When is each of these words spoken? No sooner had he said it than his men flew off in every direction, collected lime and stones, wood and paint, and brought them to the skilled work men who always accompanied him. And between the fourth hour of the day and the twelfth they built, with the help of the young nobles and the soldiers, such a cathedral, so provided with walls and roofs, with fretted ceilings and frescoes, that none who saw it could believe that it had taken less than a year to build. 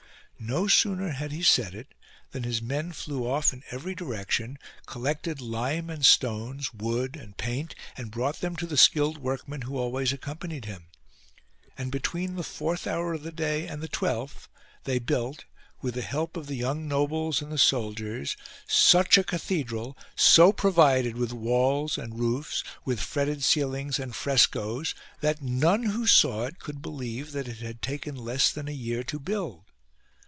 No 0.43 0.67
sooner 0.67 1.09
had 1.11 1.31
he 1.31 1.43
said 1.43 1.75
it 1.75 1.93
than 2.31 2.41
his 2.45 2.63
men 2.63 2.93
flew 2.93 3.27
off 3.29 3.53
in 3.53 3.61
every 3.69 3.93
direction, 3.93 4.57
collected 4.87 5.39
lime 5.39 5.87
and 5.87 6.03
stones, 6.03 6.73
wood 6.73 7.15
and 7.15 7.37
paint, 7.37 7.75
and 7.95 8.09
brought 8.09 8.37
them 8.41 8.55
to 8.55 8.65
the 8.65 8.75
skilled 8.75 9.19
work 9.19 9.47
men 9.47 9.61
who 9.61 9.77
always 9.77 10.11
accompanied 10.11 10.65
him. 10.65 10.87
And 11.77 11.91
between 11.91 12.33
the 12.37 12.43
fourth 12.43 12.87
hour 12.87 13.13
of 13.13 13.21
the 13.21 13.31
day 13.31 13.67
and 13.67 13.83
the 13.83 13.87
twelfth 13.87 14.47
they 14.85 14.97
built, 14.97 15.45
with 15.79 15.93
the 15.93 16.01
help 16.01 16.35
of 16.35 16.47
the 16.47 16.55
young 16.55 16.87
nobles 16.87 17.43
and 17.43 17.51
the 17.51 17.59
soldiers, 17.59 18.35
such 18.65 19.19
a 19.19 19.23
cathedral, 19.23 19.95
so 20.15 20.51
provided 20.51 21.17
with 21.17 21.31
walls 21.33 21.99
and 21.99 22.17
roofs, 22.17 22.63
with 22.83 22.99
fretted 22.99 23.43
ceilings 23.43 23.99
and 23.99 24.15
frescoes, 24.15 24.95
that 25.19 25.43
none 25.43 25.83
who 25.83 26.07
saw 26.07 26.45
it 26.45 26.57
could 26.57 26.81
believe 26.81 27.31
that 27.31 27.47
it 27.47 27.57
had 27.59 27.79
taken 27.83 28.15
less 28.15 28.51
than 28.51 28.67
a 28.67 28.71
year 28.71 29.03
to 29.03 29.19
build. 29.19 29.65